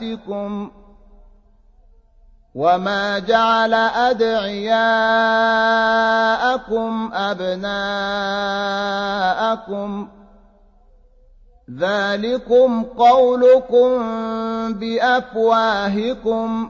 [2.55, 4.81] وما جعل أدعياءكم
[7.13, 7.71] أبناءكم
[11.77, 14.03] ذلكم قولكم
[14.73, 16.69] بأفواهكم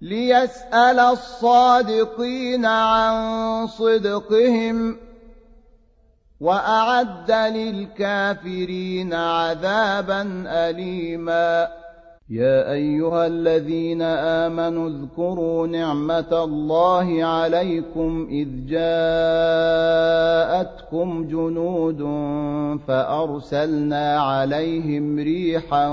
[0.00, 4.96] ليسأل الصادقين عن صدقهم
[6.40, 11.68] وأعد للكافرين عذابا أليما.
[12.30, 18.78] يا أيها الذين آمنوا اذكروا نعمة الله عليكم إذ جاءتكم
[21.28, 21.98] جنود
[22.88, 25.88] فأرسلنا عليهم ريحا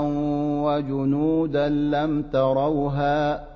[0.64, 3.55] وجنودا لم تروها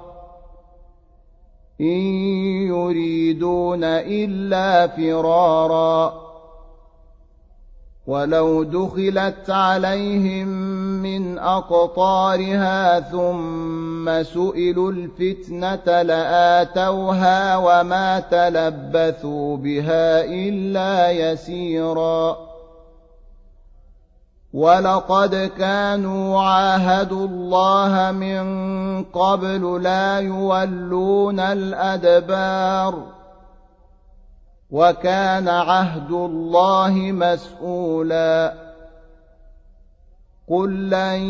[1.81, 2.01] إن
[2.67, 6.21] يريدون إلا فرارا.
[8.07, 10.47] ولو دخلت عليهم
[11.03, 22.50] من أقطارها ثم سئلوا الفتنة لآتوها وما تلبثوا بها إلا يسيرا.
[24.53, 28.43] ولقد كانوا عاهدوا الله من
[29.03, 33.03] قبل لا يولون الأدبار
[34.71, 38.70] وكان عهد الله مسؤولا
[40.51, 41.21] قل لن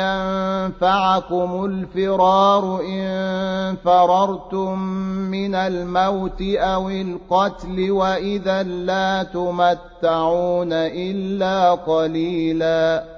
[0.00, 4.78] ينفعكم الفرار ان فررتم
[5.30, 13.17] من الموت أو القتل واذا لا تمتعون الا قليلا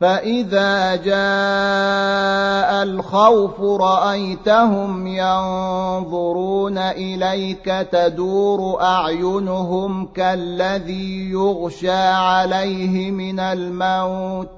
[0.00, 14.48] فإذا جاء الخوف رأيتهم ينظرون إليك تدور أعينهم كالذي يغشى عليه من الموت.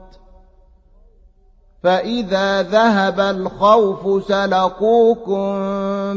[1.83, 5.49] فإذا ذهب الخوف سلقوكم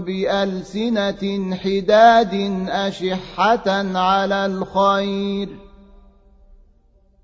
[0.01, 5.69] بألسنة حداد أشحة على الخير ۖ.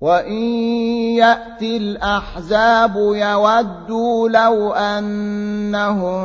[0.00, 0.42] وإن
[1.20, 6.20] يأتي الأحزاب يودوا لو أنهم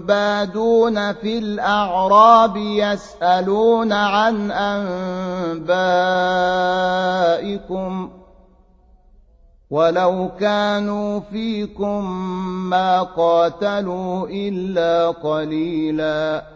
[0.00, 4.50] بادون في الأعراب يسألون عن
[7.70, 8.10] أنبائكم
[9.70, 12.10] ولو كانوا فيكم
[12.70, 16.55] ما قاتلوا إلا قليلاً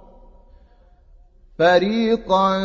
[1.61, 2.57] فريقا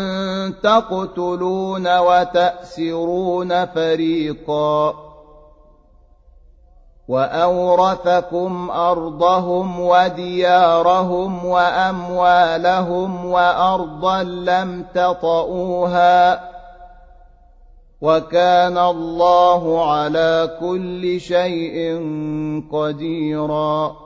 [0.62, 4.94] تقتلون وتأسرون فريقا
[7.08, 16.40] وأورثكم أرضهم وديارهم وأموالهم وأرضا لم تطئوها
[18.00, 22.00] وكان الله على كل شيء
[22.72, 24.05] قديراً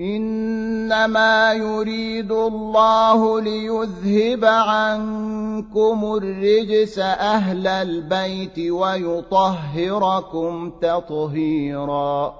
[0.00, 12.34] إنما يريد الله ليذهب عنكم الرجس أهل البيت ويطهركم تطهيرا.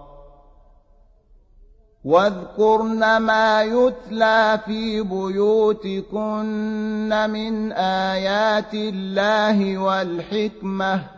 [2.05, 6.29] واذكرن ما يتلى في بيوتكن
[7.31, 11.18] من آيات الله والحكمة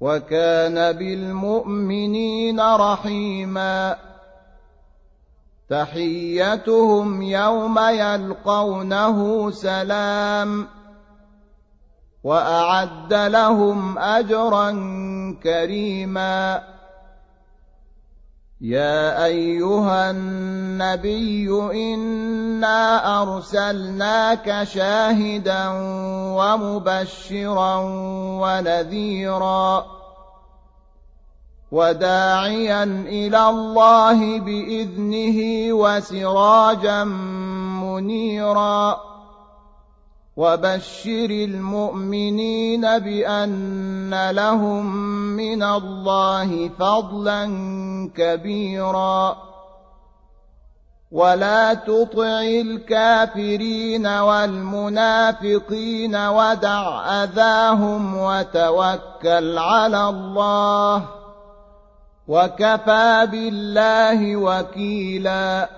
[0.00, 3.96] وكان بالمؤمنين رحيما.
[5.70, 10.66] تحيتهم يوم يلقونه سلام.
[12.24, 14.70] وأعد لهم أجرا
[15.42, 16.62] كريما.
[18.60, 21.50] يا أيها النبي
[21.94, 25.68] إنا أرسلناك شاهدا
[26.34, 27.76] ومبشرا
[28.42, 29.86] ونذيرا
[31.72, 37.04] وداعيا إلى الله بإذنه وسراجا
[37.84, 39.00] منيرا
[40.38, 44.86] وبشر المؤمنين بأن لهم
[45.36, 47.44] من الله فضلا
[48.16, 49.36] كبيرا.
[51.12, 55.46] ولا تطع الكافرين والمنافقين
[56.16, 61.04] ودع أذاهم وتوكل على الله
[62.28, 65.77] وكفى بالله وكيلا.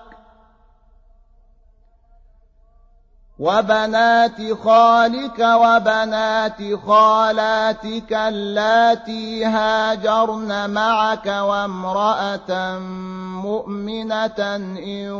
[3.41, 12.79] وبنات خالك وبنات خالاتك اللاتي هاجرن معك وامرأة
[13.41, 14.41] مؤمنة
[14.85, 15.11] إن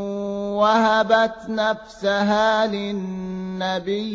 [0.61, 4.07] وهبت نفسها للنبي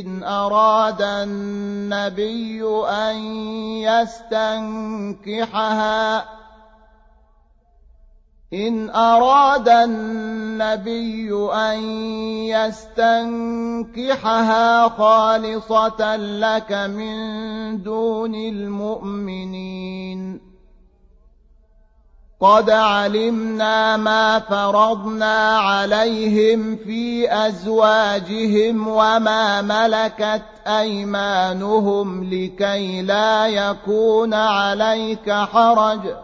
[0.00, 3.16] إن أراد النبي أن
[5.24, 6.24] يستنكحها
[8.54, 11.82] إن أراد النبي أن
[13.84, 19.94] يستنكحها خالصة لك من دون المؤمنين.
[22.40, 36.23] قد علمنا ما فرضنا عليهم في أزواجهم وما ملكت أيمانهم لكي لا يكون عليك حرج.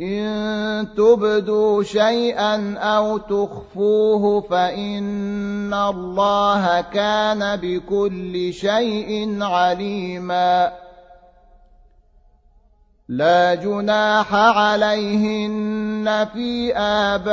[0.00, 10.72] إن تبدوا شيئا أو تخفوه فإن الله كان بكل شيء عليما
[13.10, 17.26] لا جناح عليهن في آبائهن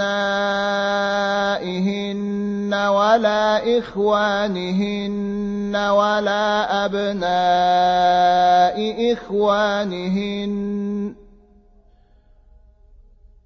[2.73, 7.19] ولا إخوانهن ولا أبناء
[9.13, 10.49] إخوانهن.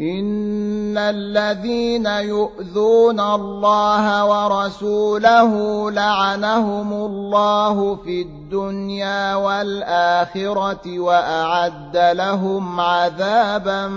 [0.00, 5.50] إن الذين يؤذون الله ورسوله
[5.90, 13.88] لعنهم الله في الدنيا والآخرة وأعد لهم عذابا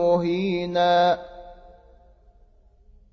[0.00, 1.18] مهيناً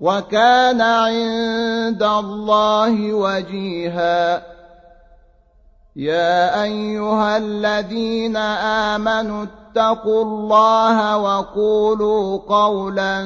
[0.00, 4.42] وكان عند الله وجيها.
[5.96, 8.36] يا أيها الذين
[8.96, 13.24] آمنوا اتقوا الله وقولوا قولا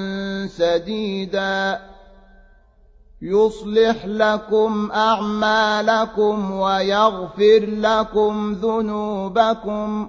[0.57, 1.81] سديدا.
[3.23, 10.09] يصلح لكم أعمالكم ويغفر لكم ذنوبكم.